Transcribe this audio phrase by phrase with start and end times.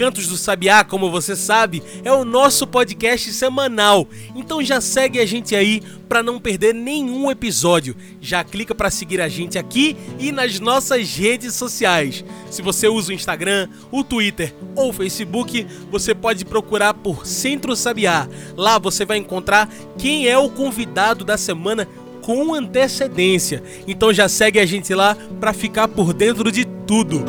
[0.00, 4.08] Cantos do Sabiá, como você sabe, é o nosso podcast semanal.
[4.34, 7.94] Então já segue a gente aí para não perder nenhum episódio.
[8.18, 12.24] Já clica para seguir a gente aqui e nas nossas redes sociais.
[12.50, 17.76] Se você usa o Instagram, o Twitter ou o Facebook, você pode procurar por Centro
[17.76, 18.26] Sabiá.
[18.56, 21.86] Lá você vai encontrar quem é o convidado da semana
[22.22, 23.62] com antecedência.
[23.86, 27.22] Então já segue a gente lá para ficar por dentro de tudo.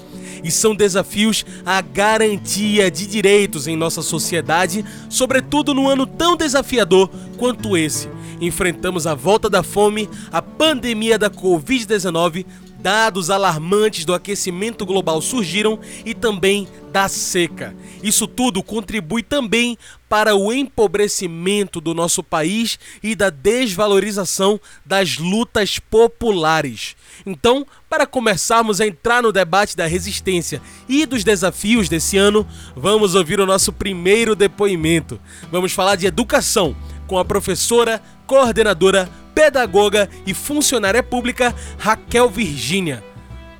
[0.42, 7.10] e são desafios à garantia de direitos em nossa sociedade, sobretudo num ano tão desafiador
[7.36, 8.08] quanto esse.
[8.40, 12.44] Enfrentamos a volta da fome, a pandemia da Covid-19,
[12.82, 17.74] dados alarmantes do aquecimento global surgiram e também da seca.
[18.02, 25.78] Isso tudo contribui também para o empobrecimento do nosso país e da desvalorização das lutas
[25.78, 26.96] populares.
[27.24, 33.14] Então, para começarmos a entrar no debate da resistência e dos desafios desse ano, vamos
[33.14, 35.18] ouvir o nosso primeiro depoimento.
[35.50, 36.76] Vamos falar de educação
[37.06, 43.04] com a professora, coordenadora pedagoga e funcionária pública Raquel Virgínia.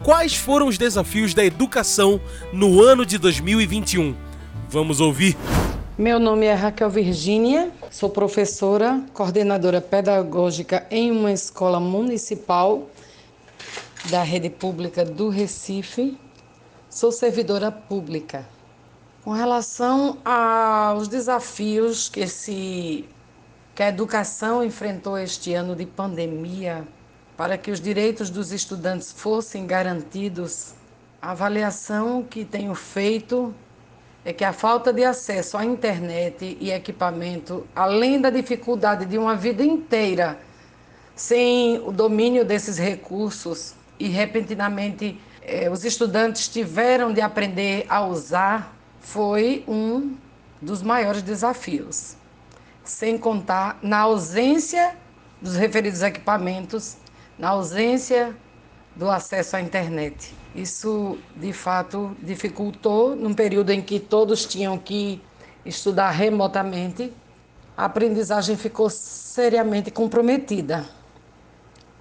[0.03, 2.19] Quais foram os desafios da educação
[2.55, 4.16] no ano de 2021?
[4.71, 5.37] Vamos ouvir.
[5.99, 12.89] Meu nome é Raquel Virgínia, sou professora, coordenadora pedagógica em uma escola municipal
[14.09, 16.16] da rede pública do Recife.
[16.89, 18.49] Sou servidora pública.
[19.22, 23.04] Com relação aos desafios que esse
[23.75, 26.87] que a educação enfrentou este ano de pandemia
[27.37, 30.75] para que os direitos dos estudantes fossem garantidos,
[31.21, 33.55] a avaliação que tenho feito
[34.25, 39.34] é que a falta de acesso à internet e equipamento, além da dificuldade de uma
[39.34, 40.39] vida inteira
[41.16, 48.75] sem o domínio desses recursos e repentinamente eh, os estudantes tiveram de aprender a usar,
[49.00, 50.15] foi um
[50.60, 52.16] dos maiores desafios
[52.84, 54.97] sem contar na ausência
[55.41, 56.97] dos referidos equipamentos,
[57.38, 58.37] na ausência
[58.94, 60.34] do acesso à internet.
[60.54, 65.21] Isso, de fato, dificultou, num período em que todos tinham que
[65.65, 67.12] estudar remotamente,
[67.76, 70.84] a aprendizagem ficou seriamente comprometida.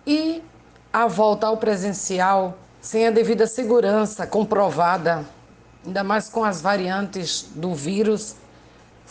[0.06, 0.44] E
[0.92, 5.26] a volta ao presencial, sem a devida segurança comprovada,
[5.86, 8.36] ainda mais com as variantes do vírus,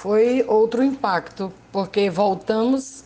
[0.00, 3.04] foi outro impacto, porque voltamos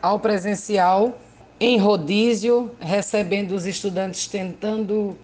[0.00, 1.18] ao presencial
[1.60, 5.18] em rodízio, recebendo os estudantes tentando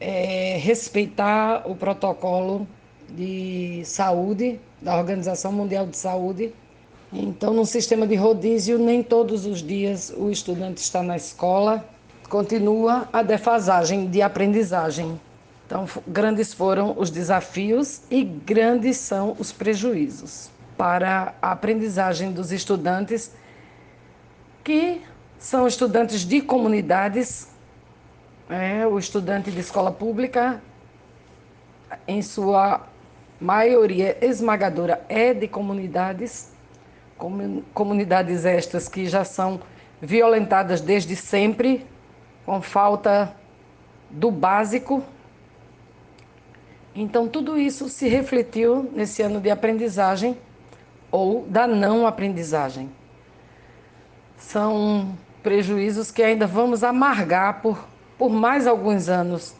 [0.00, 2.66] é, respeitar o protocolo
[3.08, 6.52] de saúde da Organização Mundial de Saúde.
[7.12, 11.88] Então, no sistema de rodízio, nem todos os dias o estudante está na escola,
[12.28, 15.20] continua a defasagem de aprendizagem.
[15.68, 23.30] Então, grandes foram os desafios e grandes são os prejuízos para a aprendizagem dos estudantes,
[24.64, 25.02] que
[25.38, 27.48] são estudantes de comunidades,
[28.48, 30.62] é, o estudante de escola pública,
[32.06, 32.86] em sua
[33.38, 36.50] maioria esmagadora, é de comunidades,
[37.74, 39.60] comunidades estas que já são
[40.00, 41.86] violentadas desde sempre,
[42.46, 43.36] com falta
[44.08, 45.04] do básico
[47.00, 50.36] então, tudo isso se refletiu nesse ano de aprendizagem
[51.12, 52.90] ou da não aprendizagem.
[54.36, 57.86] São prejuízos que ainda vamos amargar por,
[58.18, 59.54] por mais alguns anos,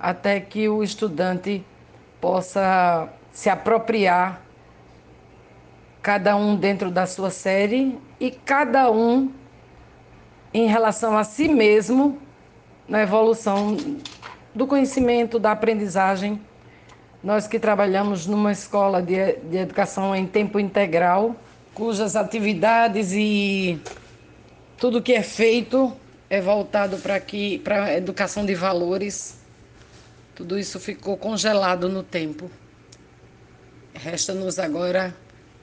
[0.00, 1.62] até que o estudante
[2.22, 4.40] possa se apropriar,
[6.00, 9.30] cada um dentro da sua série e cada um
[10.54, 12.18] em relação a si mesmo
[12.88, 13.76] na evolução
[14.54, 16.40] do conhecimento, da aprendizagem
[17.22, 21.34] Nós que trabalhamos numa escola de, de educação em tempo integral,
[21.74, 23.80] cujas atividades e
[24.76, 25.92] tudo que é feito
[26.30, 29.36] é voltado para aqui para a educação de valores.
[30.32, 32.48] Tudo isso ficou congelado no tempo.
[33.94, 35.12] Resta-nos agora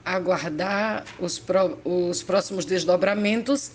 [0.04, 3.70] aguardar os, pro, os próximos desdobramentos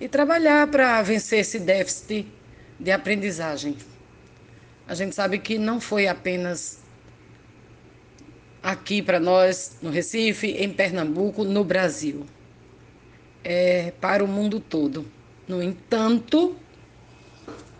[0.00, 2.26] e trabalhar para vencer esse déficit
[2.80, 3.76] de aprendizagem.
[4.88, 6.84] A gente sabe que não foi apenas
[8.66, 12.26] aqui para nós, no Recife, em Pernambuco, no Brasil.
[13.44, 15.06] É para o mundo todo.
[15.46, 16.56] No entanto,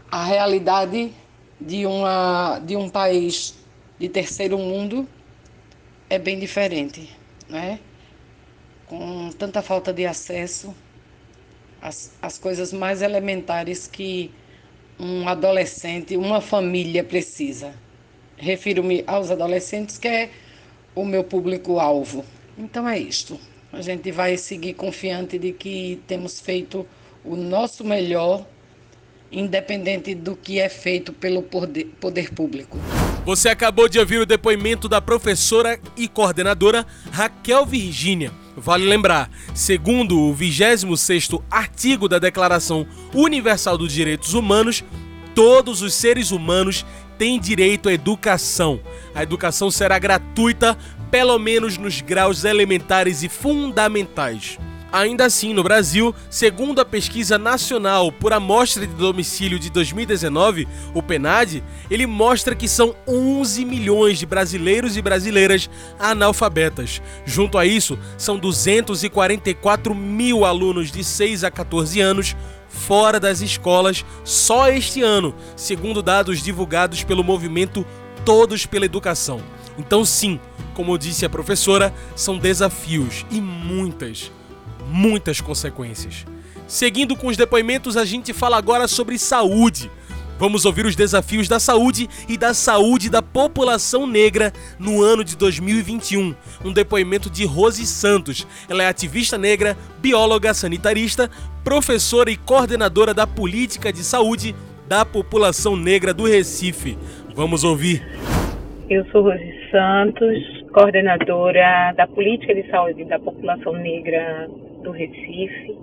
[0.08, 1.12] a realidade
[1.60, 3.56] de, uma, de um país
[3.98, 5.08] de terceiro mundo
[6.08, 7.10] é bem diferente,
[7.48, 7.80] né?
[8.86, 10.72] com tanta falta de acesso
[11.82, 14.30] às, às coisas mais elementares que
[15.00, 17.74] um adolescente, uma família precisa.
[18.36, 20.30] Refiro-me aos adolescentes, que é
[20.96, 22.24] o meu público-alvo.
[22.58, 23.38] Então é isto.
[23.72, 26.86] A gente vai seguir confiante de que temos feito
[27.22, 28.46] o nosso melhor,
[29.30, 32.78] independente do que é feito pelo poder, poder público.
[33.26, 38.32] Você acabou de ouvir o depoimento da professora e coordenadora Raquel Virgínia.
[38.56, 44.82] Vale lembrar, segundo o 26º artigo da Declaração Universal dos Direitos Humanos,
[45.34, 46.86] todos os seres humanos
[47.18, 48.80] têm direito à educação.
[49.14, 50.76] A educação será gratuita,
[51.10, 54.58] pelo menos nos graus elementares e fundamentais.
[54.92, 61.02] Ainda assim, no Brasil, segundo a pesquisa nacional por amostra de domicílio de 2019, o
[61.02, 65.68] PNAD, ele mostra que são 11 milhões de brasileiros e brasileiras
[65.98, 67.02] analfabetas.
[67.24, 72.36] Junto a isso, são 244 mil alunos de 6 a 14 anos
[72.76, 77.84] fora das escolas só este ano, segundo dados divulgados pelo movimento
[78.24, 79.40] Todos pela Educação.
[79.78, 80.38] Então, sim,
[80.74, 84.30] como disse a professora, são desafios e muitas
[84.86, 86.24] muitas consequências.
[86.66, 89.90] Seguindo com os depoimentos, a gente fala agora sobre saúde.
[90.38, 95.34] Vamos ouvir os desafios da saúde e da saúde da população negra no ano de
[95.34, 96.34] 2021.
[96.62, 98.46] Um depoimento de Rose Santos.
[98.68, 101.30] Ela é ativista negra, bióloga sanitarista,
[101.64, 104.54] professora e coordenadora da política de saúde
[104.86, 106.98] da população negra do Recife.
[107.34, 108.06] Vamos ouvir.
[108.90, 110.36] Eu sou Rose Santos,
[110.74, 114.48] coordenadora da política de saúde da população negra
[114.82, 115.74] do Recife.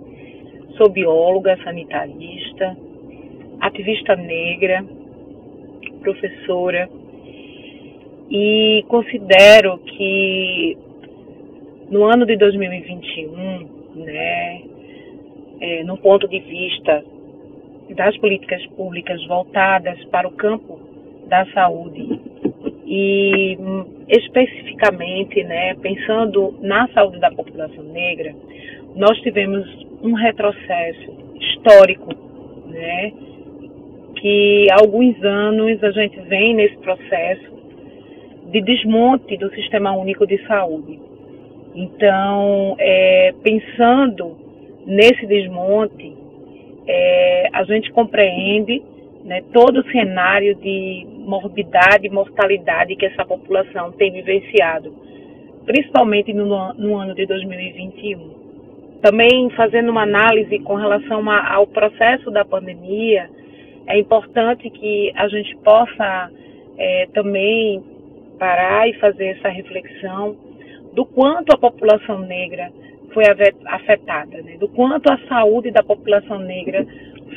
[0.77, 2.77] Sou bióloga, sanitarista,
[3.63, 4.85] ativista negra,
[6.01, 6.89] professora
[8.29, 10.77] e considero que
[11.89, 14.61] no ano de 2021, né,
[15.61, 17.03] é, no ponto de vista
[17.95, 20.79] das políticas públicas voltadas para o campo
[21.27, 22.19] da saúde
[22.85, 23.57] e
[24.09, 28.35] especificamente, né, pensando na saúde da população negra,
[28.95, 29.65] nós tivemos
[30.01, 32.09] um retrocesso histórico,
[32.67, 33.13] né,
[34.23, 37.51] que há alguns anos a gente vem nesse processo
[38.45, 40.97] de desmonte do Sistema Único de Saúde.
[41.75, 44.37] Então, é, pensando
[44.85, 46.15] nesse desmonte,
[46.87, 48.81] é, a gente compreende
[49.25, 54.95] né, todo o cenário de morbidade e mortalidade que essa população tem vivenciado,
[55.65, 59.01] principalmente no, no ano de 2021.
[59.01, 63.29] Também fazendo uma análise com relação a, ao processo da pandemia,
[63.87, 66.31] é importante que a gente possa
[66.77, 67.83] é, também
[68.39, 70.35] parar e fazer essa reflexão
[70.93, 72.71] do quanto a população negra
[73.13, 73.23] foi
[73.65, 74.57] afetada, né?
[74.57, 76.85] do quanto a saúde da população negra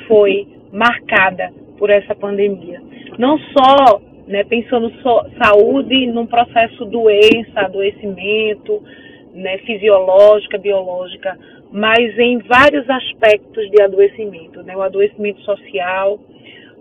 [0.07, 2.81] foi marcada por essa pandemia.
[3.19, 8.83] Não só né, pensando só saúde num processo doença, adoecimento,
[9.33, 11.39] né, fisiológica, biológica,
[11.71, 16.19] mas em vários aspectos de adoecimento, né, o adoecimento social,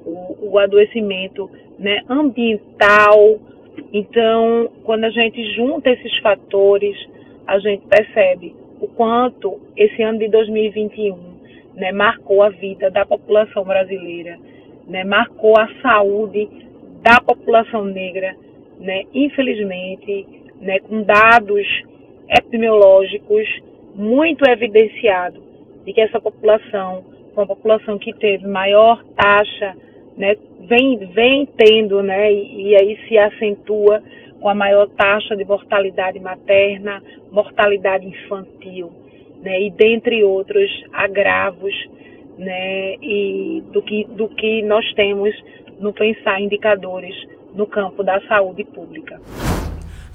[0.06, 3.40] o, o adoecimento né, ambiental.
[3.92, 6.96] Então, quando a gente junta esses fatores,
[7.48, 11.18] a gente percebe o quanto esse ano de 2021
[11.76, 14.38] né, marcou a vida da população brasileira
[14.88, 16.48] né, marcou a saúde
[17.02, 18.36] da população negra,
[18.80, 20.28] né, infelizmente,
[20.60, 21.66] né, com dados
[22.30, 23.48] epidemiológicos
[23.94, 25.42] muito evidenciados
[25.86, 27.04] de que essa população
[27.36, 29.76] uma população que teve maior taxa,
[30.18, 34.02] né, vem, vem tendo, né, e, e aí se acentua
[34.40, 38.92] com a maior taxa de mortalidade materna, mortalidade infantil,
[39.42, 41.74] né, e dentre outros agravos
[42.38, 45.34] né, e do que, do que nós temos
[45.80, 47.16] no pensar indicadores
[47.54, 49.20] no campo da saúde pública.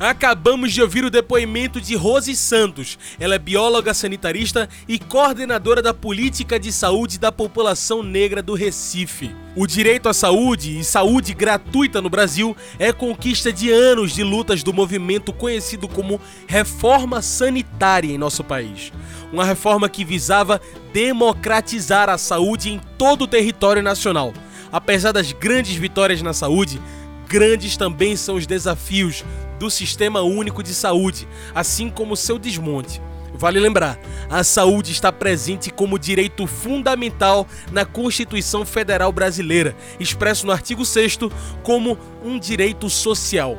[0.00, 2.99] Acabamos de ouvir o depoimento de Rose Santos.
[3.19, 9.37] Ela é bióloga sanitarista e coordenadora da política de saúde da população negra do Recife.
[9.54, 14.62] O direito à saúde e saúde gratuita no Brasil é conquista de anos de lutas
[14.62, 18.90] do movimento conhecido como reforma sanitária em nosso país.
[19.30, 20.62] Uma reforma que visava
[20.95, 24.33] democratizar a saúde em todo o território nacional.
[24.73, 26.80] Apesar das grandes vitórias na saúde,
[27.28, 29.25] grandes também são os desafios
[29.61, 33.00] do Sistema Único de Saúde, assim como seu desmonte.
[33.35, 40.52] Vale lembrar, a saúde está presente como direito fundamental na Constituição Federal Brasileira, expresso no
[40.52, 41.19] artigo 6
[41.62, 43.57] como um direito social.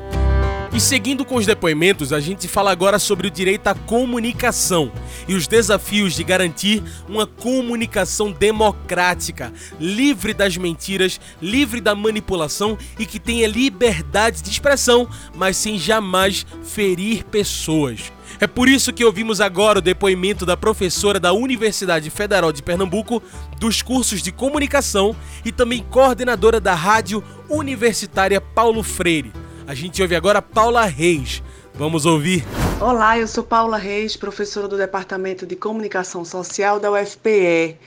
[0.74, 4.90] E seguindo com os depoimentos, a gente fala agora sobre o direito à comunicação
[5.28, 13.04] e os desafios de garantir uma comunicação democrática, livre das mentiras, livre da manipulação e
[13.04, 18.10] que tenha liberdade de expressão, mas sem jamais ferir pessoas.
[18.40, 23.22] É por isso que ouvimos agora o depoimento da professora da Universidade Federal de Pernambuco
[23.58, 25.14] dos cursos de comunicação
[25.44, 29.32] e também coordenadora da Rádio Universitária Paulo Freire.
[29.72, 31.42] A gente ouve agora Paula Reis.
[31.72, 32.44] Vamos ouvir.
[32.78, 37.78] Olá, eu sou Paula Reis, professora do Departamento de Comunicação Social da UFPE.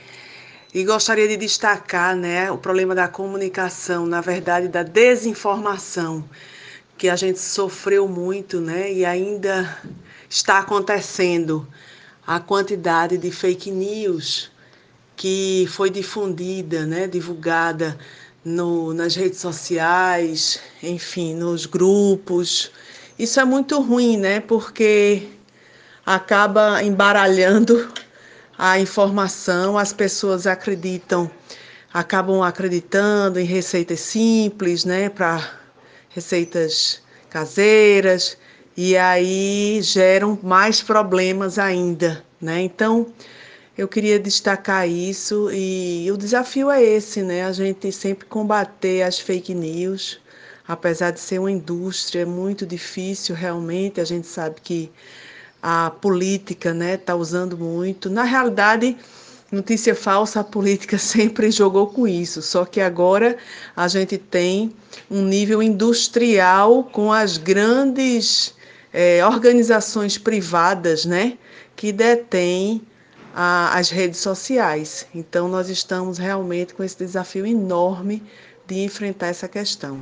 [0.74, 6.28] E gostaria de destacar né, o problema da comunicação, na verdade, da desinformação,
[6.98, 9.78] que a gente sofreu muito né, e ainda
[10.28, 11.68] está acontecendo.
[12.26, 14.50] A quantidade de fake news
[15.14, 17.96] que foi difundida, né, divulgada
[18.46, 22.70] no, nas redes sociais, enfim, nos grupos.
[23.18, 24.38] Isso é muito ruim, né?
[24.38, 25.26] Porque
[26.04, 27.88] acaba embaralhando
[28.56, 31.28] a informação, as pessoas acreditam,
[31.92, 35.44] acabam acreditando em receitas simples, né, para
[36.10, 38.38] receitas caseiras,
[38.76, 42.62] e aí geram mais problemas ainda, né?
[42.62, 43.12] Então,
[43.76, 47.44] eu queria destacar isso e o desafio é esse, né?
[47.44, 50.18] A gente sempre combater as fake news,
[50.66, 54.90] apesar de ser uma indústria muito difícil realmente, a gente sabe que
[55.62, 58.08] a política, né, está usando muito.
[58.08, 58.96] Na realidade,
[59.52, 63.36] notícia falsa, a política sempre jogou com isso, só que agora
[63.76, 64.72] a gente tem
[65.10, 68.54] um nível industrial com as grandes
[68.90, 71.36] é, organizações privadas, né,
[71.74, 72.80] que detêm
[73.36, 75.06] a, as redes sociais.
[75.14, 78.22] Então, nós estamos realmente com esse desafio enorme
[78.66, 80.00] de enfrentar essa questão.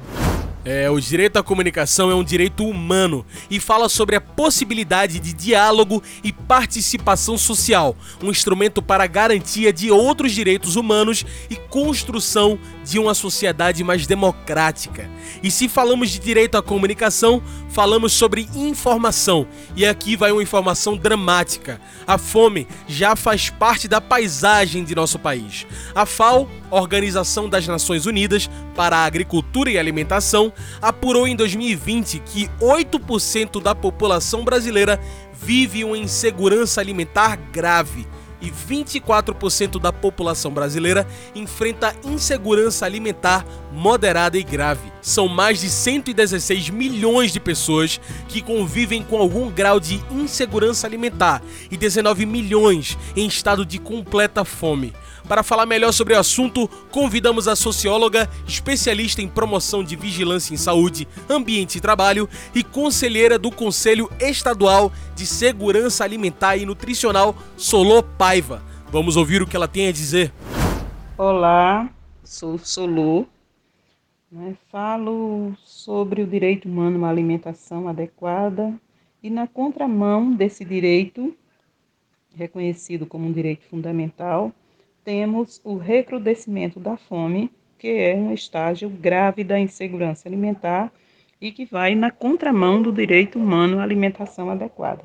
[0.64, 5.34] É, o direito à comunicação é um direito humano e fala sobre a possibilidade de
[5.34, 12.58] diálogo e participação social, um instrumento para a garantia de outros direitos humanos e construção
[12.82, 15.08] de uma sociedade mais democrática.
[15.42, 19.46] E se falamos de direito à comunicação, falamos sobre informação.
[19.76, 21.78] E aqui vai uma informação dramática.
[22.06, 25.66] A fome já faz parte da paisagem de nosso país.
[25.94, 32.48] A FAO, Organização das Nações Unidas para a Agricultura e Alimentação, apurou em 2020 que
[32.60, 35.00] 8% da população brasileira
[35.32, 38.06] vive uma insegurança alimentar grave
[38.44, 44.92] e 24% da população brasileira enfrenta insegurança alimentar moderada e grave.
[45.00, 51.42] São mais de 116 milhões de pessoas que convivem com algum grau de insegurança alimentar
[51.70, 54.92] e 19 milhões em estado de completa fome.
[55.28, 60.58] Para falar melhor sobre o assunto, convidamos a socióloga, especialista em promoção de vigilância em
[60.58, 68.02] saúde, ambiente e trabalho e conselheira do Conselho Estadual de Segurança Alimentar e Nutricional, Solô
[68.02, 68.62] Paiva.
[68.92, 70.30] Vamos ouvir o que ela tem a dizer.
[71.16, 71.88] Olá,
[72.22, 73.24] sou Solô.
[74.30, 74.54] Né?
[74.70, 78.74] Falo sobre o direito humano a uma alimentação adequada
[79.22, 81.34] e na contramão desse direito,
[82.36, 84.52] reconhecido como um direito fundamental,
[85.04, 90.90] temos o recrudescimento da fome, que é um estágio grave da insegurança alimentar
[91.40, 95.04] e que vai na contramão do direito humano à alimentação adequada.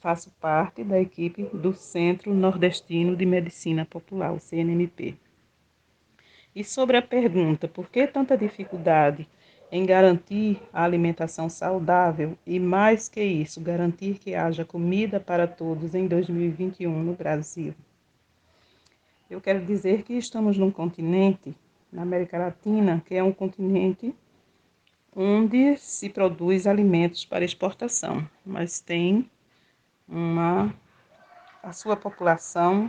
[0.00, 5.14] Faço parte da equipe do Centro Nordestino de Medicina Popular, o CNMP.
[6.54, 9.28] E sobre a pergunta, por que tanta dificuldade
[9.70, 15.94] em garantir a alimentação saudável e, mais que isso, garantir que haja comida para todos
[15.94, 17.74] em 2021 no Brasil?
[19.28, 21.56] Eu quero dizer que estamos num continente,
[21.92, 24.14] na América Latina, que é um continente
[25.14, 29.28] onde se produz alimentos para exportação, mas tem
[30.08, 30.72] uma
[31.60, 32.88] a sua população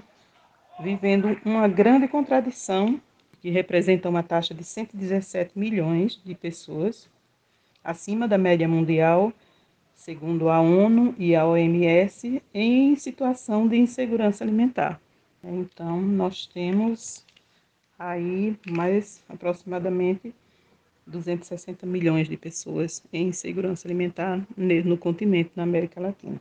[0.79, 3.01] vivendo uma grande contradição
[3.41, 7.09] que representa uma taxa de 117 milhões de pessoas,
[7.83, 9.33] acima da média mundial,
[9.95, 15.01] segundo a ONU e a OMS, em situação de insegurança alimentar.
[15.43, 17.25] Então, nós temos
[17.97, 20.33] aí mais aproximadamente
[21.05, 26.39] 260 milhões de pessoas em insegurança alimentar no continente, na América Latina.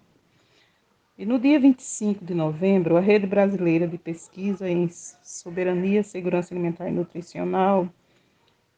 [1.19, 6.89] E no dia 25 de novembro, a Rede Brasileira de Pesquisa em Soberania, Segurança Alimentar
[6.89, 7.89] e Nutricional,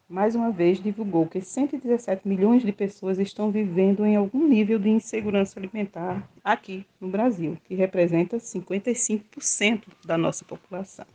[0.09, 4.89] mais uma vez divulgou que 117 milhões de pessoas estão vivendo em algum nível de
[4.89, 11.05] insegurança alimentar aqui no Brasil, que representa 55% da nossa população.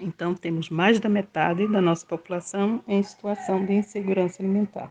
[0.00, 4.90] Então, temos mais da metade da nossa população em situação de insegurança alimentar.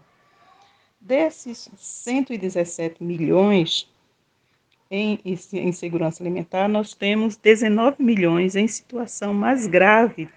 [0.99, 3.89] Desses 117 milhões
[4.91, 10.29] em insegurança alimentar, nós temos 19 milhões em situação mais grave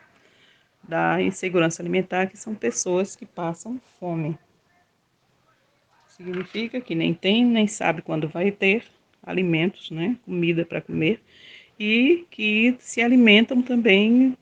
[0.89, 4.39] da insegurança alimentar, que são pessoas que passam fome.
[6.07, 8.85] Significa que nem tem, nem sabe quando vai ter
[9.23, 11.21] alimentos, né, comida para comer,
[11.79, 14.37] e que se alimentam também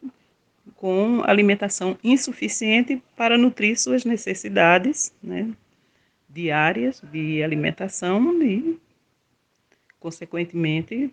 [0.77, 5.51] com alimentação insuficiente para nutrir suas necessidades né,
[6.29, 8.79] diárias de alimentação e,
[9.99, 11.11] consequentemente,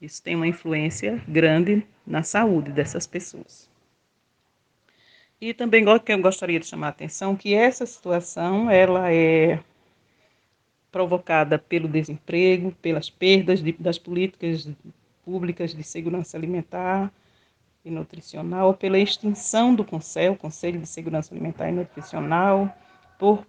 [0.00, 3.71] isso tem uma influência grande na saúde dessas pessoas.
[5.42, 9.58] E também que eu gostaria de chamar a atenção que essa situação ela é
[10.92, 14.70] provocada pelo desemprego, pelas perdas de, das políticas
[15.24, 17.12] públicas de segurança alimentar
[17.84, 22.72] e nutricional, pela extinção do CONSEL, Conselho de Segurança Alimentar e Nutricional,
[23.18, 23.44] por,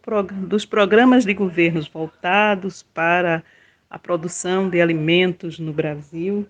[0.47, 3.43] dos programas de governos voltados para
[3.87, 6.47] a produção de alimentos no Brasil,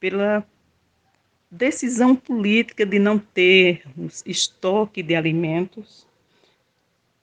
[0.00, 0.44] pela
[1.56, 6.06] decisão política de não termos estoque de alimentos,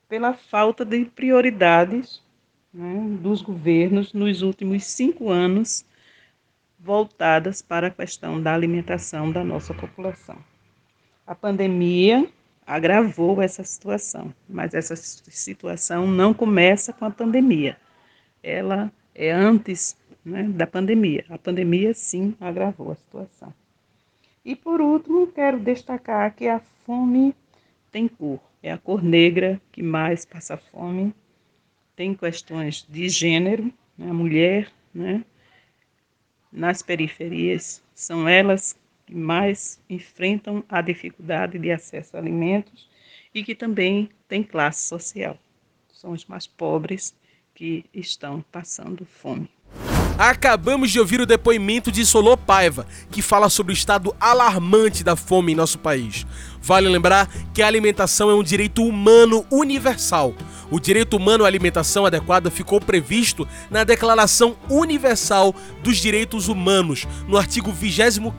[0.10, 2.22] pela falta de prioridades
[2.74, 5.86] né, dos governos nos últimos cinco anos
[6.80, 10.38] voltadas para a questão da alimentação da nossa população.
[11.26, 12.28] A pandemia
[12.65, 17.78] agravou essa situação, mas essa situação não começa com a pandemia.
[18.41, 21.24] Ela é antes né, da pandemia.
[21.30, 23.54] A pandemia, sim, agravou a situação.
[24.45, 27.34] E, por último, quero destacar que a fome
[27.91, 28.39] tem cor.
[28.62, 31.13] É a cor negra que mais passa fome.
[31.95, 35.23] Tem questões de gênero, né, a mulher, né,
[36.51, 37.82] nas periferias.
[37.93, 42.89] São elas que mais enfrentam a dificuldade de acesso a alimentos
[43.34, 45.38] e que também têm classe social.
[45.91, 47.15] São os mais pobres
[47.53, 49.49] que estão passando fome.
[50.17, 55.15] Acabamos de ouvir o depoimento de Solô Paiva, que fala sobre o estado alarmante da
[55.15, 56.23] fome em nosso país.
[56.62, 60.36] Vale lembrar que a alimentação é um direito humano universal.
[60.69, 67.36] O direito humano à alimentação adequada ficou previsto na Declaração Universal dos Direitos Humanos, no
[67.36, 68.32] artigo 25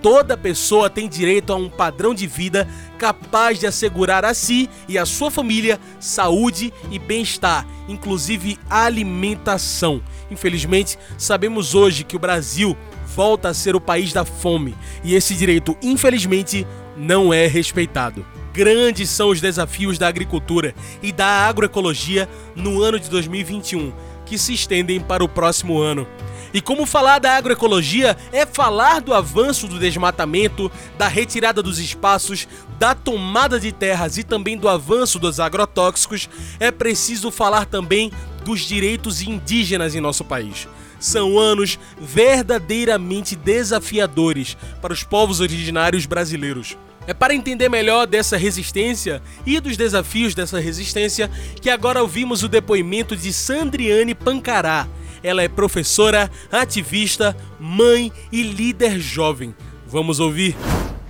[0.00, 4.96] Toda pessoa tem direito a um padrão de vida capaz de assegurar a si e
[4.96, 10.00] a sua família saúde e bem-estar, inclusive alimentação.
[10.30, 15.34] Infelizmente, sabemos hoje que o Brasil volta a ser o país da fome e esse
[15.34, 16.64] direito, infelizmente,
[16.96, 18.24] não é respeitado.
[18.52, 23.92] Grandes são os desafios da agricultura e da agroecologia no ano de 2021,
[24.24, 26.06] que se estendem para o próximo ano.
[26.52, 32.48] E como falar da agroecologia é falar do avanço do desmatamento, da retirada dos espaços,
[32.78, 38.10] da tomada de terras e também do avanço dos agrotóxicos, é preciso falar também
[38.44, 40.66] dos direitos indígenas em nosso país.
[40.98, 46.76] São anos verdadeiramente desafiadores para os povos originários brasileiros.
[47.06, 51.30] É para entender melhor dessa resistência e dos desafios dessa resistência
[51.60, 54.86] que agora ouvimos o depoimento de Sandriane Pancará,
[55.22, 59.54] ela é professora, ativista, mãe e líder jovem.
[59.86, 60.54] Vamos ouvir.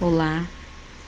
[0.00, 0.46] Olá,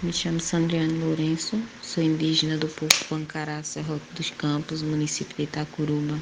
[0.02, 6.18] me chamo Sandriane Lourenço, sou indígena do povo Pancará, Serrote dos Campos, município de Itacuruba,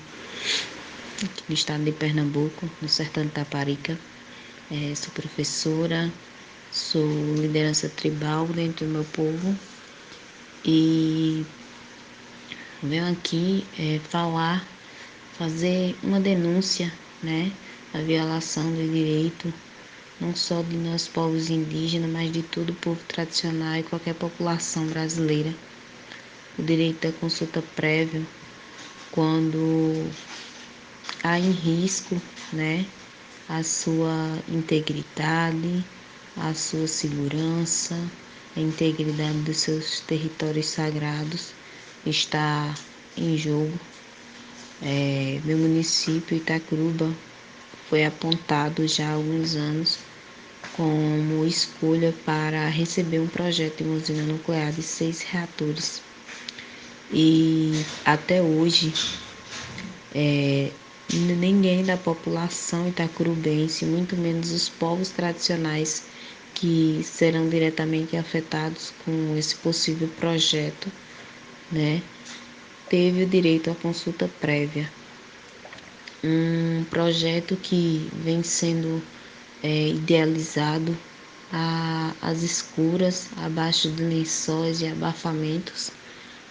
[1.23, 3.99] aqui no estado de Pernambuco, no sertão de Taparica.
[4.71, 6.13] É, sou professora,
[6.71, 9.57] sou liderança tribal dentro do meu povo
[10.65, 11.47] e
[12.83, 14.67] venho aqui é, falar
[15.39, 17.53] fazer uma denúncia, né,
[17.95, 19.53] a violação do direito
[20.21, 24.85] não só de nós povos indígenas, mas de todo o povo tradicional e qualquer população
[24.87, 25.55] brasileira.
[26.59, 28.27] O direito da consulta prévia,
[29.13, 30.11] quando
[31.23, 32.17] há em risco,
[32.53, 32.85] né,
[33.49, 35.85] a sua integridade,
[36.37, 37.95] a sua segurança,
[38.57, 41.55] a integridade dos seus territórios sagrados
[42.05, 42.75] está
[43.17, 43.88] em jogo.
[44.81, 47.15] É, meu município, Itacuruba,
[47.89, 49.99] foi apontado já há alguns anos
[50.73, 56.03] como escolha para receber um projeto de uma usina nuclear de seis reatores.
[57.11, 57.73] E
[58.05, 58.95] até hoje,
[60.15, 60.73] é,
[61.11, 66.05] ninguém da população itacurubense, muito menos os povos tradicionais
[66.55, 70.93] que serão diretamente afetados com esse possível projeto,
[71.71, 72.03] né,
[72.89, 74.89] teve o direito à consulta prévia.
[76.25, 79.03] Um projeto que vem sendo
[79.63, 80.97] é, idealizado
[82.21, 85.91] às escuras, abaixo de lençóis e abafamentos,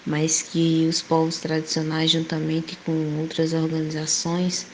[0.06, 4.66] mas que os povos tradicionais, juntamente com outras organizações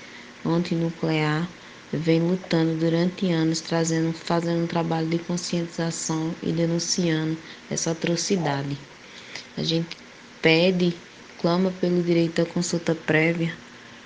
[0.46, 1.50] antinuclear,
[1.92, 7.38] vem lutando durante anos, trazendo, fazendo um trabalho de conscientização e denunciando
[7.70, 8.78] essa atrocidade.
[9.58, 9.98] A gente
[10.42, 10.94] pede,
[11.44, 13.54] clama pelo direito à consulta prévia,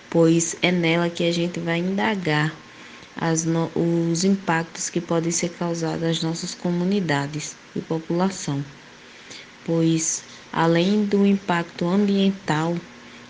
[0.09, 2.51] pois é nela que a gente vai indagar
[3.15, 3.45] as,
[3.75, 8.65] os impactos que podem ser causados às nossas comunidades e população,
[9.63, 12.75] pois além do impacto ambiental,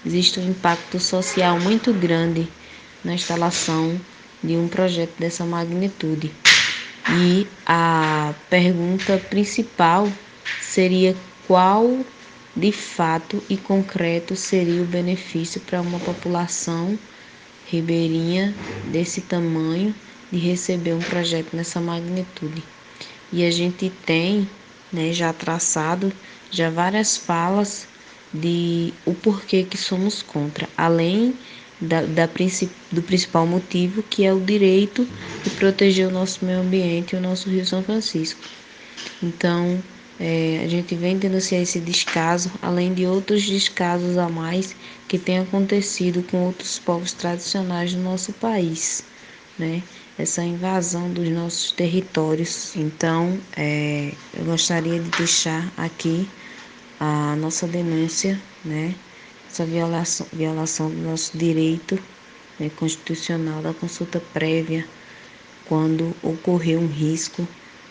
[0.06, 2.48] existe um impacto social muito grande
[3.04, 4.00] na instalação
[4.42, 6.32] de um projeto dessa magnitude.
[7.10, 10.10] E a pergunta principal
[10.62, 11.14] seria
[11.46, 12.06] qual
[12.58, 17.00] de fato e concreto seria o benefício para uma população
[17.62, 19.96] ribeirinha desse tamanho
[20.32, 22.64] de receber um projeto nessa magnitude.
[23.32, 24.50] E a gente tem
[24.92, 26.12] né, já traçado
[26.50, 27.88] já várias falas
[28.34, 31.40] de o porquê que somos contra, além
[31.80, 32.26] da, da,
[32.92, 35.08] do principal motivo, que é o direito
[35.44, 38.50] de proteger o nosso meio ambiente e o nosso Rio São Francisco.
[39.22, 39.84] Então,
[40.20, 44.76] é, a gente vem denunciar esse descaso, além de outros descasos a mais
[45.08, 49.04] que têm acontecido com outros povos tradicionais do nosso país,
[49.60, 49.84] né?
[50.18, 52.76] Essa invasão dos nossos territórios.
[52.76, 56.28] Então, é, eu gostaria de deixar aqui
[57.00, 58.96] a nossa denúncia, né?
[59.48, 62.00] Essa violação, violação do nosso direito
[62.60, 64.88] né, constitucional da consulta prévia
[65.66, 67.48] quando ocorrer um risco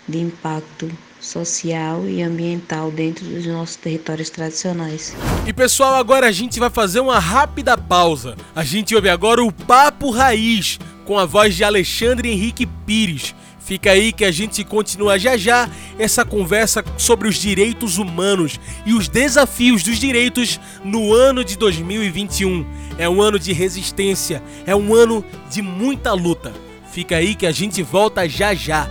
[0.08, 0.90] de impacto
[1.26, 5.14] social e ambiental dentro dos nossos territórios tradicionais.
[5.46, 8.36] E pessoal, agora a gente vai fazer uma rápida pausa.
[8.54, 13.34] A gente ouve agora o Papo Raiz com a voz de Alexandre Henrique Pires.
[13.58, 18.94] Fica aí que a gente continua já já essa conversa sobre os direitos humanos e
[18.94, 22.64] os desafios dos direitos no ano de 2021.
[22.96, 26.52] É um ano de resistência, é um ano de muita luta.
[26.92, 28.88] Fica aí que a gente volta já já.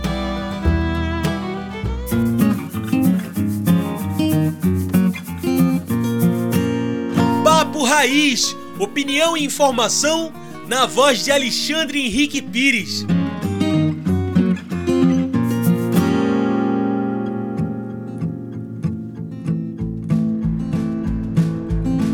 [7.76, 10.32] Papo Raiz, opinião e informação
[10.66, 13.04] na voz de Alexandre Henrique Pires.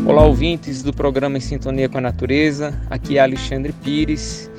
[0.05, 2.77] Olá, ouvintes do programa Em Sintonia com a Natureza.
[2.89, 4.51] Aqui é Alexandre Pires,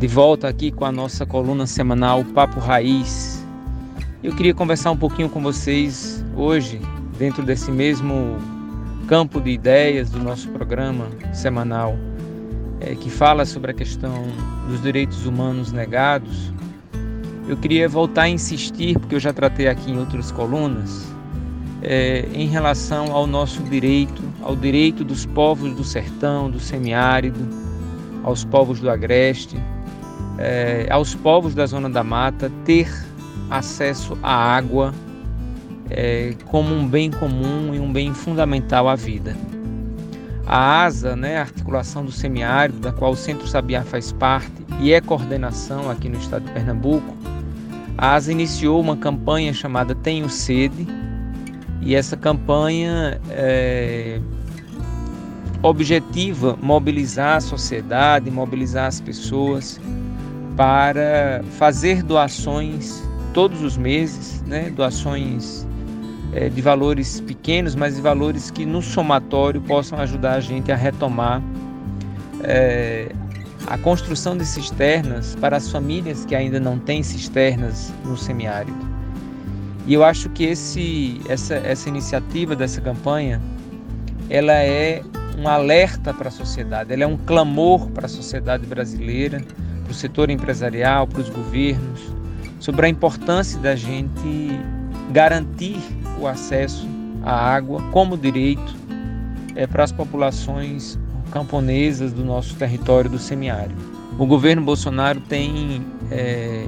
[0.00, 3.46] de volta aqui com a nossa coluna semanal Papo Raiz.
[4.24, 6.80] Eu queria conversar um pouquinho com vocês hoje,
[7.16, 8.40] dentro desse mesmo
[9.12, 11.98] campo de ideias do nosso programa semanal,
[12.80, 14.24] é, que fala sobre a questão
[14.66, 16.50] dos direitos humanos negados.
[17.46, 21.12] Eu queria voltar a insistir, porque eu já tratei aqui em outras colunas,
[21.82, 27.46] é, em relação ao nosso direito, ao direito dos povos do sertão, do semiárido,
[28.24, 29.58] aos povos do agreste,
[30.38, 32.90] é, aos povos da zona da mata, ter
[33.50, 34.94] acesso à água
[35.94, 39.36] é, como um bem comum e um bem fundamental à vida.
[40.46, 44.92] A ASA, né, a articulação do semiárido, da qual o Centro Sabiá faz parte e
[44.92, 47.16] é coordenação aqui no estado de Pernambuco,
[47.96, 50.86] a ASA iniciou uma campanha chamada Tenho Sede,
[51.80, 54.20] e essa campanha é,
[55.62, 59.80] objetiva mobilizar a sociedade, mobilizar as pessoas
[60.56, 63.02] para fazer doações
[63.34, 64.70] todos os meses, né?
[64.70, 65.66] doações
[66.32, 70.76] é, de valores pequenos, mas de valores que no somatório possam ajudar a gente a
[70.76, 71.42] retomar
[72.42, 73.12] é,
[73.66, 78.92] a construção de cisternas para as famílias que ainda não têm cisternas no semiárido.
[79.86, 83.40] E eu acho que esse, essa, essa iniciativa dessa campanha,
[84.30, 85.02] ela é
[85.38, 89.42] um alerta para a sociedade, ela é um clamor para a sociedade brasileira,
[89.82, 92.00] para o setor empresarial, para os governos,
[92.60, 94.60] sobre a importância da gente
[95.10, 95.80] garantir
[96.22, 96.86] o acesso
[97.22, 98.74] à água como direito
[99.54, 100.98] é, para as populações
[101.30, 103.92] camponesas do nosso território do semiárido.
[104.18, 106.66] O governo Bolsonaro tem é,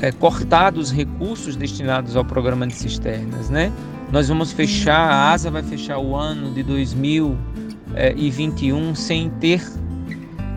[0.00, 3.72] é, cortado os recursos destinados ao programa de cisternas, né?
[4.10, 9.66] Nós vamos fechar, a ASA vai fechar o ano de 2021 sem ter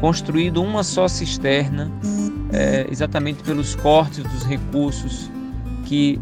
[0.02, 1.90] construído uma só cisterna,
[2.52, 5.32] é, exatamente pelos cortes dos recursos
[5.86, 6.20] que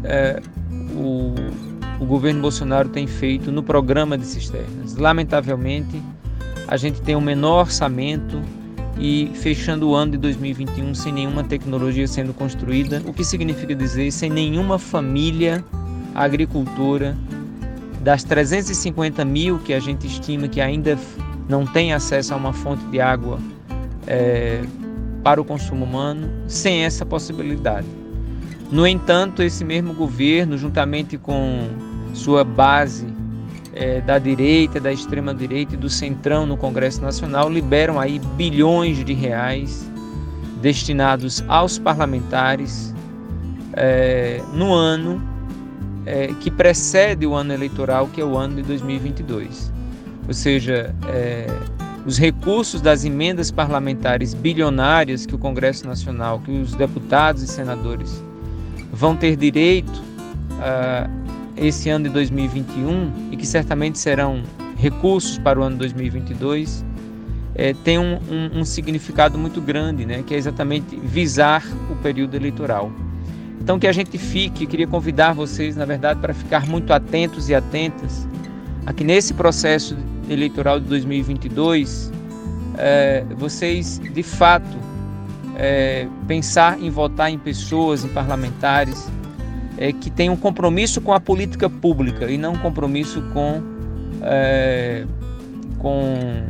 [0.94, 1.34] o,
[2.00, 4.96] o governo Bolsonaro tem feito no programa de cisternas.
[4.96, 6.02] Lamentavelmente,
[6.66, 8.40] a gente tem um menor orçamento
[8.98, 14.10] e fechando o ano de 2021 sem nenhuma tecnologia sendo construída, o que significa dizer
[14.10, 15.64] sem nenhuma família
[16.14, 17.16] agricultora
[18.00, 20.98] das 350 mil que a gente estima que ainda
[21.48, 23.38] não tem acesso a uma fonte de água
[24.06, 24.62] é,
[25.22, 27.86] para o consumo humano, sem essa possibilidade.
[28.70, 31.68] No entanto, esse mesmo governo, juntamente com
[32.14, 33.06] sua base
[33.74, 39.04] é, da direita, da extrema direita e do centrão no Congresso Nacional liberam aí bilhões
[39.04, 39.90] de reais
[40.62, 42.94] destinados aos parlamentares
[43.74, 45.20] é, no ano
[46.06, 49.72] é, que precede o ano eleitoral, que é o ano de 2022.
[50.26, 51.46] Ou seja, é,
[52.06, 58.22] os recursos das emendas parlamentares bilionárias que o Congresso Nacional, que os deputados e senadores
[58.92, 60.02] vão ter direito
[60.60, 61.08] a
[61.56, 64.42] esse ano de 2021 e que certamente serão
[64.76, 66.84] recursos para o ano 2022,
[67.54, 72.34] é, tem um, um, um, significado muito grande, né, que é exatamente visar o período
[72.34, 72.90] eleitoral.
[73.60, 77.54] Então que a gente fique, queria convidar vocês, na verdade, para ficar muito atentos e
[77.54, 78.26] atentas
[78.84, 79.96] a que nesse processo
[80.28, 82.12] eleitoral de 2022,
[82.76, 84.76] é, vocês de fato
[85.56, 89.08] é, pensar em votar em pessoas, em parlamentares
[89.76, 93.62] é, que têm um compromisso com a política pública e não um compromisso com,
[94.22, 95.04] é,
[95.78, 96.44] com,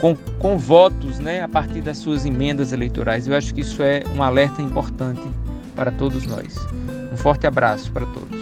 [0.00, 3.26] com, com votos né, a partir das suas emendas eleitorais.
[3.26, 5.22] Eu acho que isso é um alerta importante
[5.74, 6.56] para todos nós.
[7.12, 8.40] Um forte abraço para todos.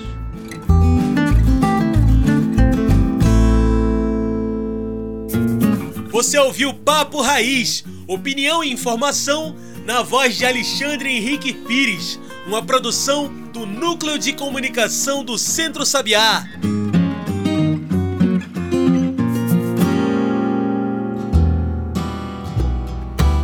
[6.11, 9.55] Você ouviu Papo Raiz, opinião e informação
[9.87, 16.45] na voz de Alexandre Henrique Pires, uma produção do Núcleo de Comunicação do Centro Sabiá.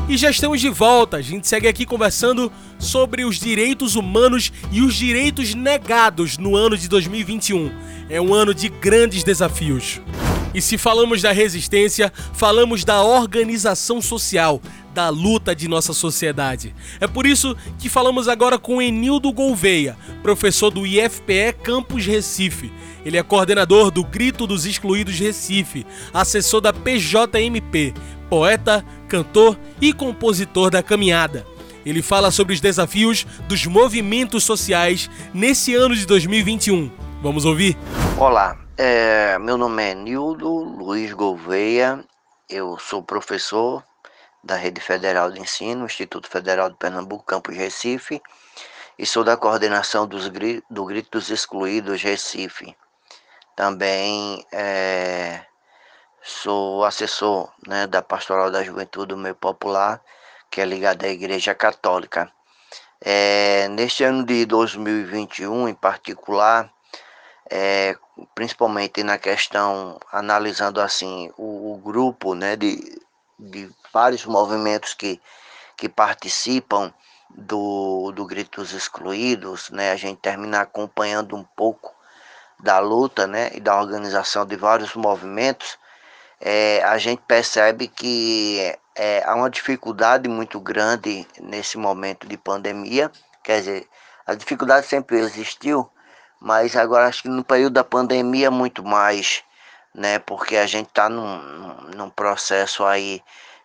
[0.08, 1.16] E já estamos de volta.
[1.16, 6.76] A gente segue aqui conversando sobre os direitos humanos e os direitos negados no ano
[6.76, 7.70] de 2021.
[8.08, 10.00] É um ano de grandes desafios.
[10.54, 14.62] E se falamos da resistência, falamos da organização social,
[14.94, 16.72] da luta de nossa sociedade.
[17.00, 22.72] É por isso que falamos agora com Enildo Gouveia, professor do IFPE Campus Recife.
[23.04, 27.92] Ele é coordenador do Grito dos Excluídos Recife, assessor da PJMP,
[28.30, 31.44] poeta, cantor e compositor da caminhada.
[31.84, 36.90] Ele fala sobre os desafios dos movimentos sociais nesse ano de 2021.
[37.22, 37.76] Vamos ouvir?
[38.16, 42.04] Olá, é, meu nome é Nildo Luiz Gouveia,
[42.48, 43.84] eu sou professor
[44.42, 48.20] da Rede Federal de Ensino, Instituto Federal de Pernambuco, Campus Recife,
[48.98, 50.28] e sou da coordenação dos,
[50.70, 52.76] do Grito dos Excluídos Recife.
[53.54, 55.44] Também é,
[56.22, 60.00] sou assessor né, da Pastoral da Juventude do Meio Popular,
[60.50, 62.30] que é ligada à Igreja Católica.
[63.00, 66.72] É, neste ano de 2021, em particular,
[67.50, 67.96] é,
[68.34, 73.00] principalmente na questão, analisando assim o, o grupo né, de,
[73.38, 75.20] de vários movimentos que,
[75.76, 76.92] que participam
[77.30, 79.90] do, do Gritos Excluídos, né?
[79.90, 81.92] A gente termina acompanhando um pouco
[82.60, 83.50] da luta, né?
[83.54, 85.76] E da organização de vários movimentos,
[86.40, 93.10] é, a gente percebe que é, há uma dificuldade muito grande nesse momento de pandemia.
[93.42, 93.88] Quer dizer,
[94.26, 95.90] a dificuldade sempre existiu,
[96.40, 99.42] mas agora acho que no período da pandemia muito mais,
[99.94, 100.18] né?
[100.18, 101.38] Porque a gente está num,
[101.94, 103.22] num processo aí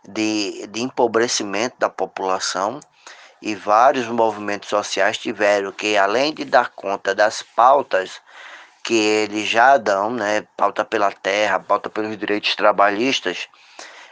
[0.07, 2.79] de, de empobrecimento da população
[3.41, 8.21] e vários movimentos sociais tiveram que, além de dar conta das pautas
[8.83, 13.47] que eles já dão, né, pauta pela terra, pauta pelos direitos trabalhistas,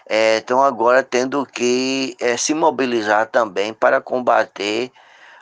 [0.10, 4.91] estão é, agora tendo que é, se mobilizar também para combater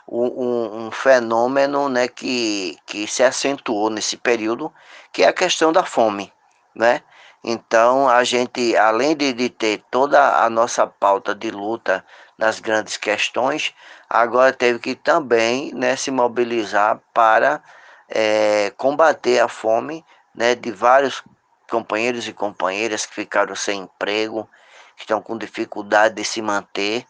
[0.08, 4.72] um, um, fenômeno né, que, que se acentuou nesse período,
[5.12, 6.32] que é a questão da fome,
[6.74, 7.02] né?
[7.42, 12.04] Então, a gente, além de, de ter toda a nossa pauta de luta
[12.36, 13.72] nas grandes questões,
[14.10, 17.62] agora teve que também né, se mobilizar para
[18.08, 21.22] é, combater a fome né, de vários
[21.70, 24.48] companheiros e companheiras que ficaram sem emprego,
[24.96, 27.06] que estão com dificuldade de se manter,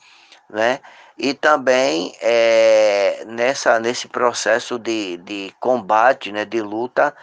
[0.50, 0.80] né?
[1.18, 7.14] E também é, nessa, nesse processo de, de combate, né, de luta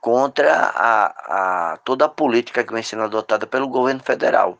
[0.00, 4.56] contra a, a, toda a política que vem sendo adotada pelo governo federal.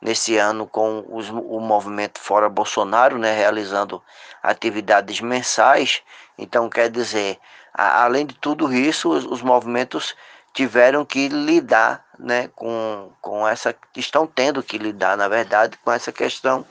[0.00, 4.02] Nesse ano, com os, o movimento Fora Bolsonaro, né, realizando
[4.42, 6.02] atividades mensais,
[6.38, 7.38] então quer dizer,
[7.74, 10.16] a, além de tudo isso, os, os movimentos
[10.52, 13.74] tiveram que lidar né, com, com essa.
[13.96, 16.66] estão tendo que lidar, na verdade, com essa questão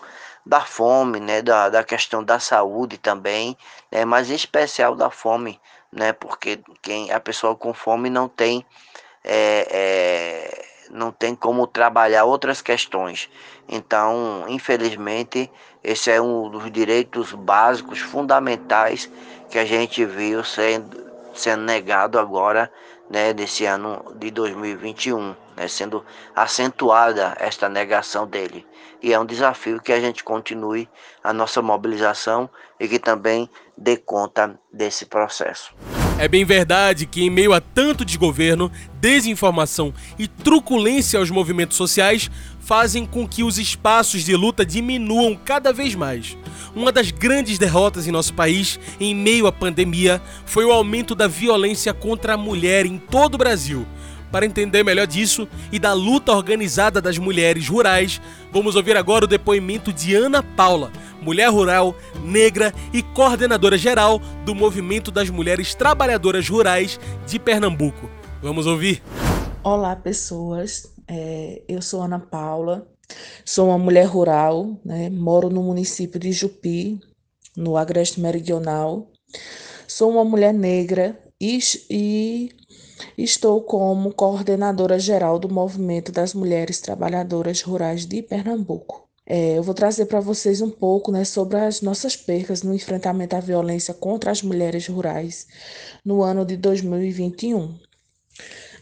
[0.50, 3.56] da fome, né, da, da questão da saúde também,
[3.92, 5.62] né, mas em especial da fome,
[5.94, 8.66] né, porque quem, a pessoa com fome não tem.
[9.24, 13.30] É, é, não tem como trabalhar outras questões.
[13.68, 15.52] Então, infelizmente,
[15.84, 19.08] esse é um dos direitos básicos, fundamentais,
[19.52, 22.72] que a gente viu sendo, sendo negado agora
[23.08, 28.66] né, desse ano de 2021, né, sendo acentuada esta negação dele.
[29.04, 30.88] E é um desafio que a gente continue
[31.22, 35.74] a nossa mobilização e que também dê conta desse processo.
[36.18, 42.30] É bem verdade que, em meio a tanto desgoverno, desinformação e truculência aos movimentos sociais,
[42.60, 46.38] fazem com que os espaços de luta diminuam cada vez mais.
[46.76, 51.28] Uma das grandes derrotas em nosso país, em meio à pandemia, foi o aumento da
[51.28, 53.88] violência contra a mulher em todo o Brasil.
[54.32, 59.28] Para entender melhor disso e da luta organizada das mulheres rurais, vamos ouvir agora o
[59.28, 66.48] depoimento de Ana Paula, mulher rural, negra e coordenadora geral do Movimento das Mulheres Trabalhadoras
[66.48, 68.10] Rurais de Pernambuco.
[68.42, 69.02] Vamos ouvir.
[69.64, 70.94] Olá, pessoas.
[71.08, 72.88] É, eu sou Ana Paula,
[73.44, 75.10] sou uma mulher rural, né?
[75.10, 77.00] moro no município de Jupi,
[77.58, 79.12] no Agreste Meridional.
[79.88, 82.52] Sou uma mulher negra e, e
[83.18, 89.10] estou como coordenadora geral do Movimento das Mulheres Trabalhadoras Rurais de Pernambuco.
[89.26, 93.36] É, eu vou trazer para vocês um pouco né, sobre as nossas percas no enfrentamento
[93.36, 95.46] à violência contra as mulheres rurais
[96.04, 97.78] no ano de 2021.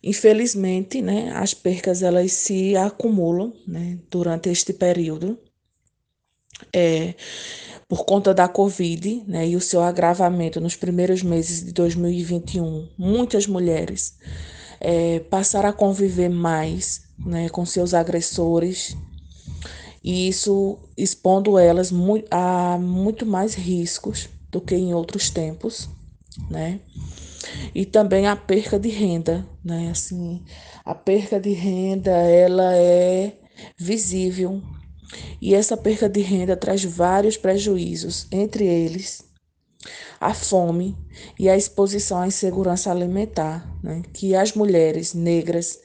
[0.02, 5.38] Infelizmente, né, as percas elas se acumulam né, durante este período.
[6.74, 7.14] É,
[7.88, 13.48] por conta da Covid né, e o seu agravamento nos primeiros meses de 2021, muitas
[13.48, 14.18] mulheres
[14.80, 18.96] é, passaram a conviver mais né, com seus agressores,
[20.04, 21.92] e isso expondo elas
[22.30, 25.90] a muito mais riscos do que em outros tempos,
[26.50, 26.80] né?
[27.74, 29.90] e também a perca de renda, né?
[29.92, 30.44] Assim,
[30.84, 33.34] a perca de renda ela é
[33.78, 34.62] visível
[35.42, 39.26] e essa perca de renda traz vários prejuízos, entre eles
[40.20, 40.98] a fome
[41.40, 44.02] e a exposição à insegurança alimentar, né?
[44.14, 45.80] que as mulheres negras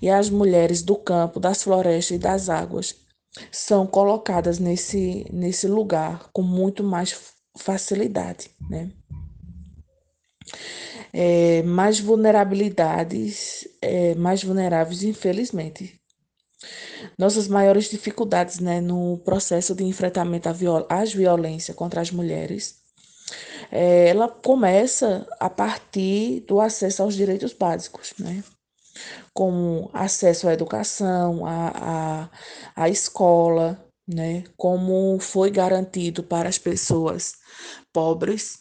[0.00, 2.94] e as mulheres do campo, das florestas e das águas
[3.50, 7.16] são colocadas nesse, nesse lugar com muito mais
[7.56, 8.50] facilidade.
[8.68, 8.90] Né?
[11.12, 16.00] é, mais vulnerabilidades, é, mais vulneráveis, infelizmente.
[17.18, 22.76] Nossas maiores dificuldades né, no processo de enfrentamento à viol às violências contra as mulheres,
[23.70, 28.42] é, ela começa a partir do acesso aos direitos básicos, né?
[29.32, 32.28] como acesso à educação, à,
[32.76, 34.44] à, à escola, né?
[34.56, 37.34] como foi garantido para as pessoas
[37.92, 38.58] pobres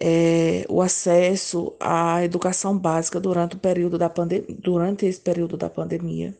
[0.00, 4.12] é, o acesso à educação básica durante o período da
[4.58, 6.36] durante esse período da pandemia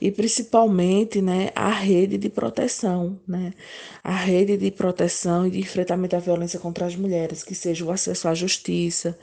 [0.00, 3.52] e principalmente né, a rede de proteção, né,
[4.02, 7.90] a rede de proteção e de enfrentamento à violência contra as mulheres, que seja o
[7.90, 9.18] acesso à justiça,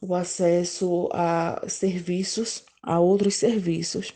[0.00, 4.12] o acesso a serviços, a outros serviços.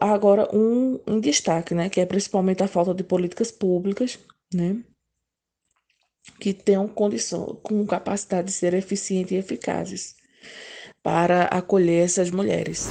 [0.00, 4.18] Agora, um, um destaque, né, que é principalmente a falta de políticas públicas,
[4.54, 4.76] né,
[6.38, 10.14] que tenham condição, com capacidade de ser eficientes e eficazes
[11.02, 12.88] para acolher essas mulheres.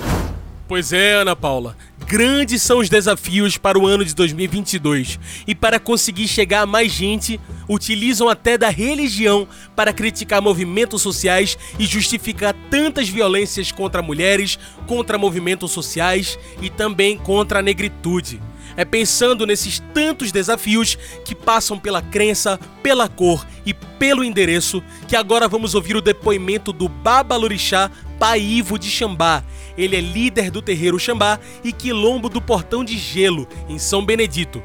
[0.67, 1.77] Pois é, Ana Paula.
[2.05, 6.91] Grandes são os desafios para o ano de 2022 e para conseguir chegar a mais
[6.91, 7.39] gente,
[7.69, 15.17] utilizam até da religião para criticar movimentos sociais e justificar tantas violências contra mulheres, contra
[15.17, 18.41] movimentos sociais e também contra a negritude.
[18.75, 25.15] É pensando nesses tantos desafios que passam pela crença, pela cor e pelo endereço que
[25.15, 27.89] agora vamos ouvir o depoimento do Babalorixá
[28.19, 29.43] Paivo de Xambá.
[29.77, 34.61] Ele é líder do terreiro Xambá e quilombo do Portão de Gelo, em São Benedito.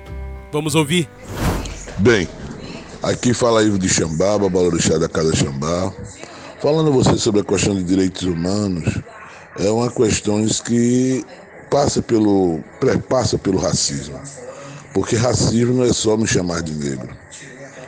[0.50, 1.08] Vamos ouvir?
[1.98, 2.28] Bem,
[3.02, 5.92] Aqui fala Ivo de Xambá, Babalorixá da Casa Xambá.
[6.60, 8.96] Falando você sobre a questão de direitos humanos,
[9.58, 11.26] é uma questão que
[11.68, 12.60] passa pelo,
[13.08, 14.20] passa pelo racismo.
[14.94, 17.08] Porque racismo não é só me chamar de negro.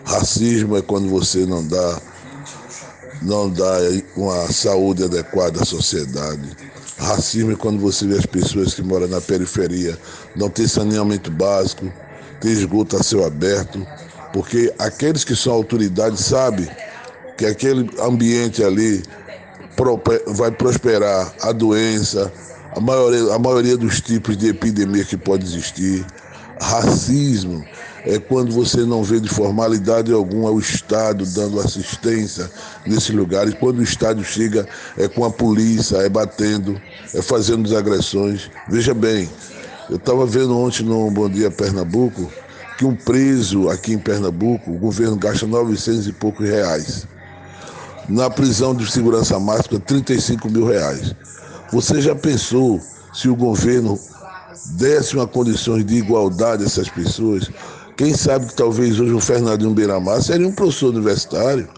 [0.05, 2.01] Racismo é quando você não dá,
[3.23, 3.79] não dá
[4.17, 6.57] uma saúde adequada à sociedade.
[6.99, 9.99] Racismo é quando você vê as pessoas que moram na periferia
[10.37, 11.93] não ter saneamento básico,
[12.41, 13.85] ter esgoto a céu aberto,
[14.33, 16.69] porque aqueles que são autoridades sabem
[17.37, 19.03] que aquele ambiente ali
[20.29, 22.33] vai prosperar a doença,
[22.77, 26.07] a maioria, a maioria dos tipos de epidemia que pode existir.
[26.61, 27.65] Racismo
[28.05, 32.51] é quando você não vê de formalidade alguma o Estado dando assistência
[32.87, 33.49] nesse lugar.
[33.49, 36.81] E quando o Estado chega, é com a polícia, é batendo,
[37.15, 38.51] é fazendo desagressões.
[38.69, 39.29] Veja bem,
[39.89, 42.31] eu estava vendo ontem no Bom Dia Pernambuco
[42.77, 47.07] que um preso aqui em Pernambuco, o governo gasta 900 e poucos reais
[48.09, 51.15] na prisão de segurança máxima 35 mil reais.
[51.73, 52.81] Você já pensou
[53.13, 53.99] se o governo
[54.77, 57.51] desse uma condições de igualdade a essas pessoas?
[57.97, 61.69] Quem sabe que talvez hoje o Fernandinho Beiramar seria um professor universitário,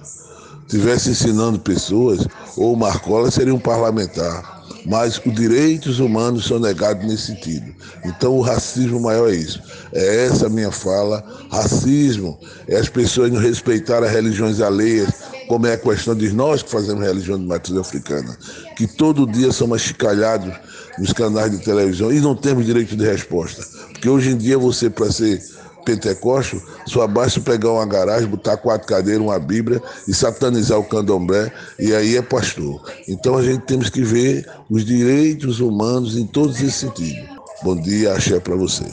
[0.66, 4.56] estivesse ensinando pessoas, ou o Marcola seria um parlamentar
[4.86, 7.74] mas os direitos humanos são negados nesse sentido.
[8.04, 9.60] Então o racismo maior é isso.
[9.92, 11.24] É essa a minha fala.
[11.50, 12.38] Racismo
[12.68, 15.08] é as pessoas não respeitar as religiões alheias,
[15.48, 18.36] como é a questão de nós que fazemos religião de matriz africana,
[18.76, 20.54] que todo dia somos chicalhados
[20.98, 23.64] nos canais de televisão e não temos direito de resposta.
[23.92, 25.42] Porque hoje em dia você, para ser
[25.86, 31.52] Pentecoste, só basta pegar uma garagem, botar quatro cadeiras, uma Bíblia e satanizar o candomblé,
[31.78, 32.82] e aí é pastor.
[33.06, 37.36] Então a gente temos que ver os direitos humanos em todos esses sentidos.
[37.62, 38.84] Bom dia, axé para você.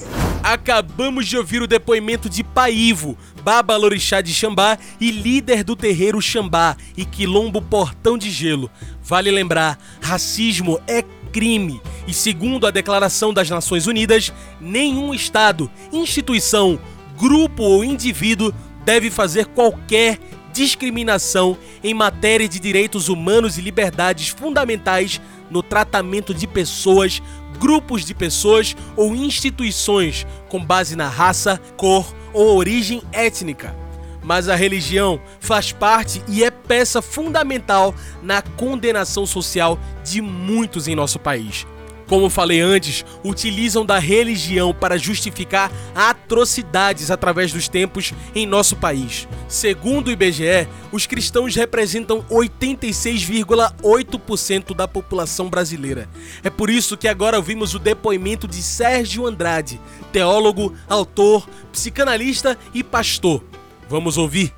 [0.42, 6.22] Acabamos de ouvir o depoimento de Paivo, Baba Lorixá de Xambá e líder do terreiro
[6.22, 8.70] Xambá e Quilombo Portão de Gelo.
[9.04, 11.04] Vale lembrar, racismo é
[11.34, 14.32] crime e, segundo a Declaração das Nações Unidas,
[14.62, 16.80] nenhum Estado, instituição,
[17.18, 18.54] grupo ou indivíduo
[18.86, 20.20] deve fazer qualquer
[20.54, 25.20] discriminação em matéria de direitos humanos e liberdades fundamentais
[25.50, 27.22] no tratamento de pessoas,
[27.60, 33.83] grupos de pessoas ou instituições com base na raça, cor ou origem étnica.
[34.24, 40.96] Mas a religião faz parte e é peça fundamental na condenação social de muitos em
[40.96, 41.66] nosso país.
[42.08, 49.28] Como falei antes, utilizam da religião para justificar atrocidades através dos tempos em nosso país.
[49.48, 56.08] Segundo o IBGE, os cristãos representam 86,8% da população brasileira.
[56.44, 59.80] É por isso que agora ouvimos o depoimento de Sérgio Andrade,
[60.12, 63.42] teólogo, autor, psicanalista e pastor.
[63.90, 64.54] Vamos ouvir.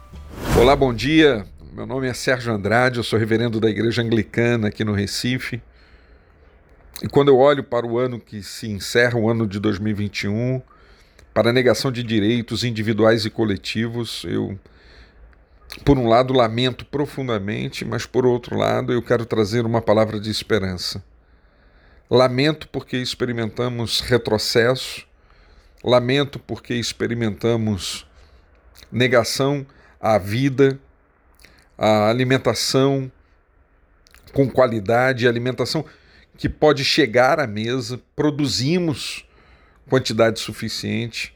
[0.59, 1.45] Olá, bom dia.
[1.73, 5.61] Meu nome é Sérgio Andrade, eu sou reverendo da Igreja Anglicana aqui no Recife.
[7.03, 10.61] E quando eu olho para o ano que se encerra, o ano de 2021,
[11.33, 14.57] para a negação de direitos individuais e coletivos, eu,
[15.83, 20.29] por um lado, lamento profundamente, mas por outro lado, eu quero trazer uma palavra de
[20.29, 21.03] esperança.
[22.09, 25.05] Lamento porque experimentamos retrocesso,
[25.83, 28.04] lamento porque experimentamos
[28.95, 29.65] negação
[29.99, 30.79] à vida,
[31.77, 33.11] à alimentação
[34.31, 35.85] com qualidade, alimentação
[36.37, 39.27] que pode chegar à mesa, produzimos
[39.89, 41.35] quantidade suficiente,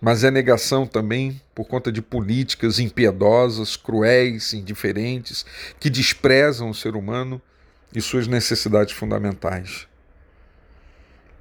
[0.00, 5.44] mas é negação também por conta de políticas impiedosas, cruéis, indiferentes,
[5.78, 7.40] que desprezam o ser humano
[7.94, 9.86] e suas necessidades fundamentais.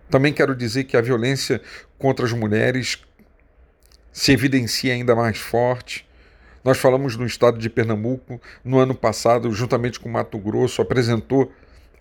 [0.09, 1.61] Também quero dizer que a violência
[1.97, 3.03] contra as mulheres
[4.23, 6.07] se evidencia ainda mais forte.
[6.63, 11.51] Nós falamos no estado de Pernambuco, no ano passado, juntamente com Mato Grosso, apresentou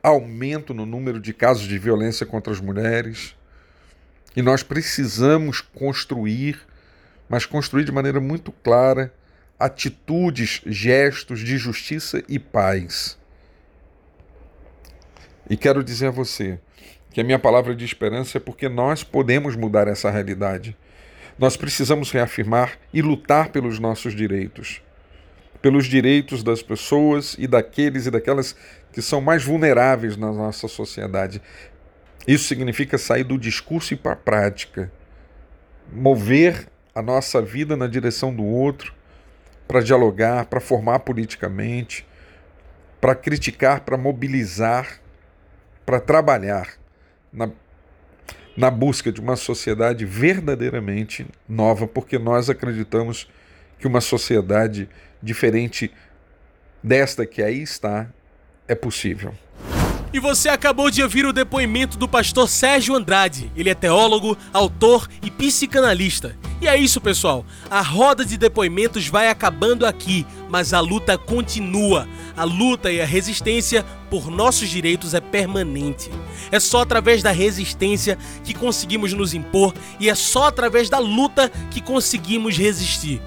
[0.01, 3.35] aumento no número de casos de violência contra as mulheres.
[4.37, 6.61] E nós precisamos construir,
[7.29, 9.13] mas construir de maneira muito clara,
[9.59, 13.19] atitudes, gestos de justiça e paz.
[15.51, 16.57] E quero dizer a você
[17.11, 20.77] que a minha palavra de esperança é porque nós podemos mudar essa realidade.
[21.39, 24.83] Nós precisamos reafirmar e lutar pelos nossos direitos
[25.63, 28.57] pelos direitos das pessoas e daqueles e daquelas
[28.93, 31.41] que são mais vulneráveis na nossa sociedade.
[32.27, 34.93] Isso significa sair do discurso e para a prática,
[35.91, 38.93] mover a nossa vida na direção do outro,
[39.69, 42.07] para dialogar, para formar politicamente,
[43.01, 45.01] para criticar, para mobilizar,
[45.87, 46.69] para trabalhar
[47.33, 47.49] na,
[48.57, 53.29] na busca de uma sociedade verdadeiramente nova, porque nós acreditamos
[53.79, 54.89] que uma sociedade
[55.23, 55.91] diferente
[56.83, 58.09] desta que aí está
[58.69, 59.35] é possível.
[60.13, 63.51] E você acabou de ouvir o depoimento do pastor Sérgio Andrade.
[63.57, 66.37] Ele é teólogo, autor e psicanalista.
[66.61, 67.47] E é isso, pessoal.
[67.71, 72.07] A roda de depoimentos vai acabando aqui, mas a luta continua.
[72.37, 76.11] A luta e a resistência por nossos direitos é permanente.
[76.51, 81.51] É só através da resistência que conseguimos nos impor e é só através da luta
[81.71, 83.23] que conseguimos resistir.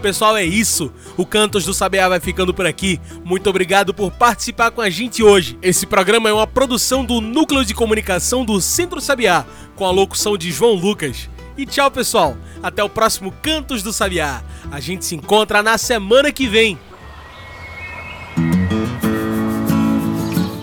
[0.00, 0.92] Pessoal, é isso.
[1.16, 3.00] O Cantos do Sabiá vai ficando por aqui.
[3.24, 5.58] Muito obrigado por participar com a gente hoje.
[5.60, 9.44] Esse programa é uma produção do Núcleo de Comunicação do Centro Sabiá,
[9.74, 11.28] com a locução de João Lucas.
[11.58, 12.36] E tchau, pessoal.
[12.62, 14.44] Até o próximo Cantos do Sabiá.
[14.70, 16.78] A gente se encontra na semana que vem.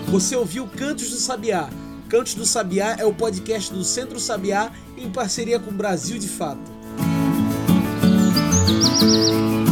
[0.06, 1.68] Você ouviu Cantos do Sabiá.
[2.08, 6.28] Cantos do Sabiá é o podcast do Centro Sabiá em parceria com o Brasil de
[6.28, 6.77] Fato.
[8.68, 9.67] うん。